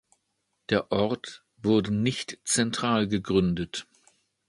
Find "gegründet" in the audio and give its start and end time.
3.07-3.85